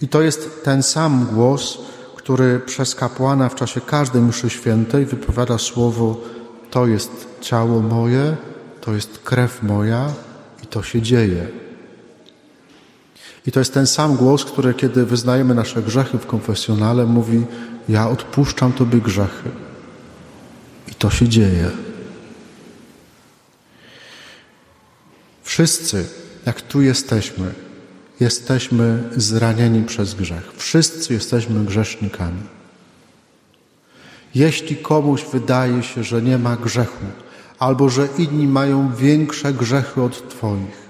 I 0.00 0.08
to 0.08 0.22
jest 0.22 0.64
ten 0.64 0.82
sam 0.82 1.26
głos, 1.26 1.78
który 2.16 2.60
przez 2.60 2.94
kapłana 2.94 3.48
w 3.48 3.54
czasie 3.54 3.80
każdej 3.80 4.22
mszy 4.22 4.50
świętej 4.50 5.06
wypowiada 5.06 5.58
słowo 5.58 6.20
to 6.70 6.86
jest 6.86 7.28
ciało 7.40 7.80
moje, 7.80 8.36
to 8.80 8.94
jest 8.94 9.18
krew 9.18 9.62
moja 9.62 10.12
i 10.64 10.66
to 10.66 10.82
się 10.82 11.02
dzieje. 11.02 11.67
I 13.48 13.52
to 13.52 13.60
jest 13.60 13.74
ten 13.74 13.86
sam 13.86 14.16
głos, 14.16 14.44
który 14.44 14.74
kiedy 14.74 15.06
wyznajemy 15.06 15.54
nasze 15.54 15.82
grzechy 15.82 16.18
w 16.18 16.26
konfesjonale, 16.26 17.06
mówi 17.06 17.44
ja 17.88 18.08
odpuszczam 18.08 18.72
Tobie 18.72 19.00
grzechy. 19.00 19.50
I 20.88 20.94
to 20.94 21.10
się 21.10 21.28
dzieje. 21.28 21.70
Wszyscy, 25.42 26.06
jak 26.46 26.60
tu 26.62 26.82
jesteśmy, 26.82 27.54
jesteśmy 28.20 29.02
zranieni 29.16 29.84
przez 29.84 30.14
grzech. 30.14 30.52
Wszyscy 30.56 31.14
jesteśmy 31.14 31.64
grzesznikami. 31.64 32.42
Jeśli 34.34 34.76
komuś 34.76 35.24
wydaje 35.32 35.82
się, 35.82 36.04
że 36.04 36.22
nie 36.22 36.38
ma 36.38 36.56
grzechu, 36.56 37.04
albo 37.58 37.88
że 37.88 38.08
inni 38.18 38.46
mają 38.46 38.94
większe 38.94 39.52
grzechy 39.52 40.02
od 40.02 40.28
Twoich, 40.28 40.87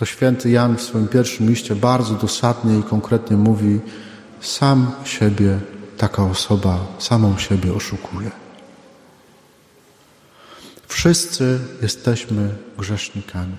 to 0.00 0.06
święty 0.06 0.50
Jan 0.50 0.76
w 0.76 0.82
swoim 0.82 1.08
pierwszym 1.08 1.48
liście 1.48 1.74
bardzo 1.74 2.14
dosadnie 2.14 2.78
i 2.78 2.82
konkretnie 2.82 3.36
mówi: 3.36 3.80
Sam 4.40 4.90
siebie 5.04 5.58
taka 5.98 6.24
osoba 6.24 6.86
samą 6.98 7.38
siebie 7.38 7.74
oszukuje. 7.74 8.30
Wszyscy 10.88 11.58
jesteśmy 11.82 12.54
grzesznikami. 12.78 13.56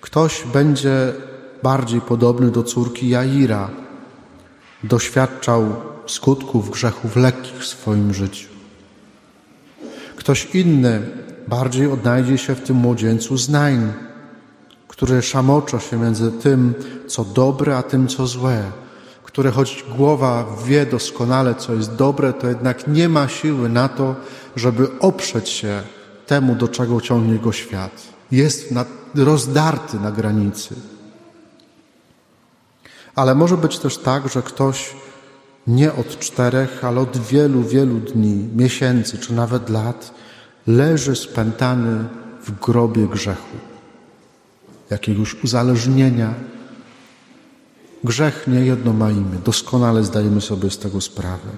Ktoś 0.00 0.44
będzie 0.52 1.12
bardziej 1.62 2.00
podobny 2.00 2.50
do 2.50 2.62
córki 2.62 3.08
Jaira, 3.08 3.70
doświadczał 4.84 5.76
skutków 6.06 6.70
grzechów 6.70 7.16
lekkich 7.16 7.58
w 7.58 7.66
swoim 7.66 8.14
życiu. 8.14 8.48
Ktoś 10.16 10.54
inny 10.54 11.02
bardziej 11.48 11.86
odnajdzie 11.86 12.38
się 12.38 12.54
w 12.54 12.62
tym 12.62 12.76
młodzieńcu 12.76 13.36
z 13.36 13.48
który 14.96 15.22
szamocza 15.22 15.80
się 15.80 15.96
między 15.96 16.32
tym, 16.32 16.74
co 17.06 17.24
dobre, 17.24 17.76
a 17.76 17.82
tym, 17.82 18.08
co 18.08 18.26
złe, 18.26 18.62
które 19.24 19.50
choć 19.50 19.84
głowa 19.96 20.46
wie 20.64 20.86
doskonale, 20.86 21.54
co 21.54 21.74
jest 21.74 21.94
dobre, 21.94 22.32
to 22.32 22.48
jednak 22.48 22.88
nie 22.88 23.08
ma 23.08 23.28
siły 23.28 23.68
na 23.68 23.88
to, 23.88 24.14
żeby 24.56 24.98
oprzeć 24.98 25.48
się 25.48 25.82
temu, 26.26 26.54
do 26.54 26.68
czego 26.68 27.00
ciągnie 27.00 27.38
go 27.38 27.52
świat. 27.52 28.02
Jest 28.30 28.70
na, 28.70 28.84
rozdarty 29.14 30.00
na 30.00 30.12
granicy. 30.12 30.74
Ale 33.14 33.34
może 33.34 33.56
być 33.56 33.78
też 33.78 33.98
tak, 33.98 34.28
że 34.28 34.42
ktoś 34.42 34.94
nie 35.66 35.92
od 35.92 36.18
czterech, 36.18 36.84
ale 36.84 37.00
od 37.00 37.16
wielu, 37.16 37.62
wielu 37.62 37.96
dni, 37.96 38.48
miesięcy 38.56 39.18
czy 39.18 39.34
nawet 39.34 39.68
lat 39.70 40.14
leży 40.66 41.16
spętany 41.16 42.04
w 42.44 42.60
grobie 42.60 43.06
grzechu, 43.06 43.56
jakiegoś 44.90 45.44
uzależnienia. 45.44 46.34
Grzech 48.04 48.44
nie 48.46 48.60
jedno 48.60 48.92
ma 48.92 49.10
imię, 49.10 49.38
doskonale 49.44 50.04
zdajemy 50.04 50.40
sobie 50.40 50.70
z 50.70 50.78
tego 50.78 51.00
sprawę. 51.00 51.50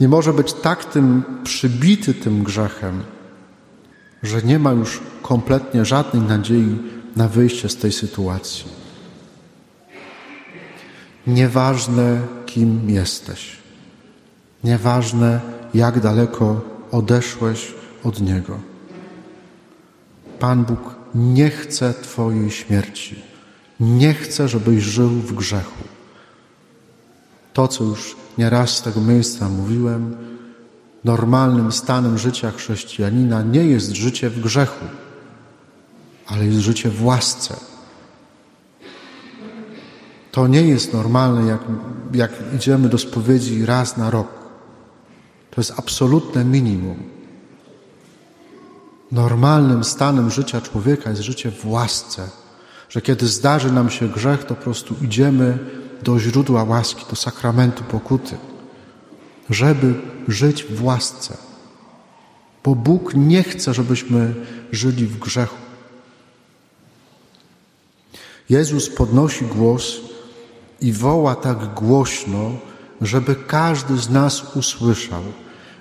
Nie 0.00 0.08
może 0.08 0.32
być 0.32 0.52
tak 0.52 0.84
tym 0.84 1.22
przybity 1.44 2.14
tym 2.14 2.42
grzechem, 2.42 3.02
że 4.22 4.42
nie 4.42 4.58
ma 4.58 4.72
już 4.72 5.00
kompletnie 5.22 5.84
żadnej 5.84 6.22
nadziei 6.22 6.78
na 7.16 7.28
wyjście 7.28 7.68
z 7.68 7.76
tej 7.76 7.92
sytuacji. 7.92 8.64
Nieważne, 11.26 12.20
kim 12.46 12.90
jesteś, 12.90 13.56
nieważne, 14.64 15.40
jak 15.74 16.00
daleko 16.00 16.60
odeszłeś 16.92 17.74
od 18.04 18.20
Niego. 18.20 18.58
Pan 20.38 20.64
Bóg 20.64 20.95
nie 21.16 21.50
chce 21.50 21.94
Twojej 21.94 22.50
śmierci, 22.50 23.22
nie 23.80 24.14
chce, 24.14 24.48
żebyś 24.48 24.82
żył 24.84 25.08
w 25.08 25.34
grzechu. 25.34 25.84
To, 27.52 27.68
co 27.68 27.84
już 27.84 28.16
nieraz 28.38 28.70
z 28.70 28.82
tego 28.82 29.00
miejsca 29.00 29.48
mówiłem, 29.48 30.16
normalnym 31.04 31.72
stanem 31.72 32.18
życia 32.18 32.50
chrześcijanina 32.50 33.42
nie 33.42 33.64
jest 33.64 33.90
życie 33.90 34.30
w 34.30 34.40
grzechu, 34.40 34.84
ale 36.26 36.46
jest 36.46 36.58
życie 36.58 36.90
w 36.90 37.04
łasce. 37.04 37.56
To 40.32 40.46
nie 40.46 40.62
jest 40.62 40.92
normalne, 40.92 41.46
jak, 41.46 41.60
jak 42.12 42.32
idziemy 42.54 42.88
do 42.88 42.98
spowiedzi 42.98 43.66
raz 43.66 43.96
na 43.96 44.10
rok. 44.10 44.28
To 45.50 45.60
jest 45.60 45.74
absolutne 45.76 46.44
minimum. 46.44 47.15
Normalnym 49.12 49.84
stanem 49.84 50.30
życia 50.30 50.60
człowieka 50.60 51.10
jest 51.10 51.22
życie 51.22 51.50
w 51.50 51.66
łasce, 51.66 52.28
że 52.88 53.02
kiedy 53.02 53.26
zdarzy 53.26 53.72
nam 53.72 53.90
się 53.90 54.08
grzech, 54.08 54.44
to 54.44 54.54
po 54.54 54.62
prostu 54.62 54.94
idziemy 55.02 55.58
do 56.02 56.20
źródła 56.20 56.64
łaski, 56.64 57.04
do 57.10 57.16
sakramentu 57.16 57.84
pokuty 57.84 58.36
żeby 59.50 59.94
żyć 60.28 60.64
w 60.64 60.84
łasce. 60.84 61.36
Bo 62.64 62.74
Bóg 62.74 63.14
nie 63.14 63.42
chce, 63.42 63.74
żebyśmy 63.74 64.34
żyli 64.72 65.06
w 65.06 65.18
grzechu. 65.18 65.56
Jezus 68.48 68.90
podnosi 68.90 69.44
głos 69.44 69.96
i 70.80 70.92
woła 70.92 71.34
tak 71.34 71.74
głośno, 71.74 72.50
żeby 73.00 73.34
każdy 73.34 73.98
z 73.98 74.10
nas 74.10 74.56
usłyszał, 74.56 75.22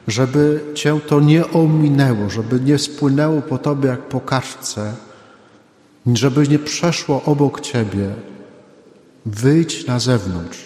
żeby 0.08 0.64
Cię 0.74 1.00
to 1.08 1.20
nie 1.20 1.52
ominęło, 1.52 2.30
żeby 2.30 2.60
nie 2.60 2.78
spłynęło 2.78 3.42
po 3.42 3.58
Tobie 3.58 3.90
jak 3.90 4.02
po 4.02 4.22
kaszce, 4.22 4.94
żeby 6.14 6.48
nie 6.48 6.60
przeszło 6.60 7.24
obok 7.24 7.62
Ciebie. 7.62 8.14
Wyjdź 9.26 9.88
na 9.88 10.00
zewnątrz. 10.00 10.60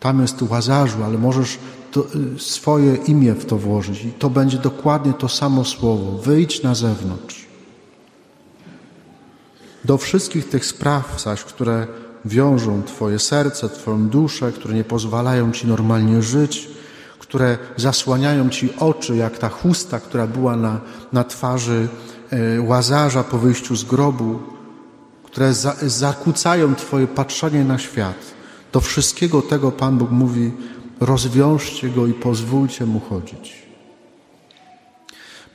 Tam 0.00 0.20
jest 0.20 0.42
łazarzu, 0.42 1.04
ale 1.04 1.18
możesz 1.18 1.58
to, 1.92 2.06
y, 2.36 2.38
swoje 2.38 2.94
imię 2.94 3.32
w 3.32 3.44
to 3.44 3.58
włożyć 3.58 4.04
i 4.04 4.10
to 4.12 4.30
będzie 4.30 4.58
dokładnie 4.58 5.12
to 5.12 5.28
samo 5.28 5.64
słowo. 5.64 6.18
Wyjdź 6.18 6.62
na 6.62 6.74
zewnątrz. 6.74 7.46
Do 9.84 9.98
wszystkich 9.98 10.48
tych 10.48 10.66
spraw 10.66 11.22
zaś, 11.22 11.44
które 11.44 11.86
wiążą 12.24 12.82
Twoje 12.82 13.18
serce, 13.18 13.68
Twoją 13.68 14.08
duszę, 14.08 14.52
które 14.52 14.74
nie 14.74 14.84
pozwalają 14.84 15.52
Ci 15.52 15.66
normalnie 15.66 16.22
żyć, 16.22 16.68
które 17.18 17.58
zasłaniają 17.76 18.50
ci 18.50 18.72
oczy, 18.80 19.16
jak 19.16 19.38
ta 19.38 19.48
chusta, 19.48 20.00
która 20.00 20.26
była 20.26 20.56
na, 20.56 20.80
na 21.12 21.24
twarzy 21.24 21.88
e, 22.30 22.60
łazarza 22.60 23.24
po 23.24 23.38
wyjściu 23.38 23.76
z 23.76 23.84
grobu, 23.84 24.38
które 25.24 25.54
za, 25.54 25.74
zakłócają 25.82 26.74
Twoje 26.74 27.06
patrzenie 27.06 27.64
na 27.64 27.78
świat. 27.78 28.16
Do 28.72 28.80
wszystkiego 28.80 29.42
tego 29.42 29.72
Pan 29.72 29.98
Bóg 29.98 30.10
mówi: 30.10 30.52
rozwiążcie 31.00 31.88
go 31.88 32.06
i 32.06 32.12
pozwólcie 32.12 32.86
mu 32.86 33.00
chodzić. 33.00 33.62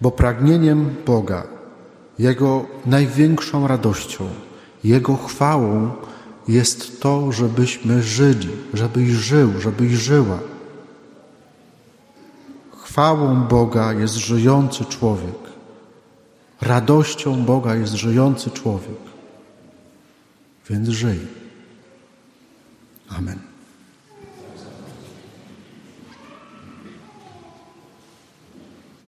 Bo 0.01 0.11
pragnieniem 0.11 0.95
Boga, 1.05 1.47
Jego 2.19 2.65
największą 2.85 3.67
radością, 3.67 4.29
Jego 4.83 5.15
chwałą 5.15 5.91
jest 6.47 7.01
to, 7.01 7.31
żebyśmy 7.31 8.03
żyli, 8.03 8.49
żebyś 8.73 9.09
żył, 9.09 9.49
żebyś 9.59 9.91
żyła. 9.91 10.39
Chwałą 12.89 13.43
Boga 13.47 13.93
jest 13.93 14.15
żyjący 14.15 14.85
człowiek. 14.85 15.39
Radością 16.61 17.45
Boga 17.45 17.75
jest 17.75 17.93
żyjący 17.93 18.51
człowiek. 18.51 18.99
Więc 20.69 20.89
żyj. 20.89 21.19
Amen. 23.09 23.48